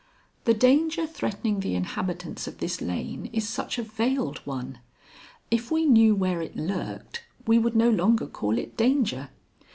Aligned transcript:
The 0.45 0.55
danger 0.55 1.05
threatening 1.05 1.59
the 1.59 1.75
inhabitants 1.75 2.47
of 2.47 2.57
this 2.57 2.81
lane 2.81 3.27
is 3.31 3.47
such 3.47 3.77
a 3.77 3.83
veiled 3.83 4.39
one. 4.47 4.79
If 5.51 5.69
we 5.69 5.85
knew 5.85 6.15
where 6.15 6.41
it 6.41 6.55
lurked, 6.55 7.23
we 7.45 7.59
would 7.59 7.75
no 7.75 7.91
longer 7.91 8.25
call 8.25 8.57
it 8.57 8.75
danger. 8.75 9.29